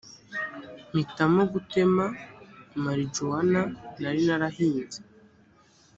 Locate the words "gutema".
1.53-2.05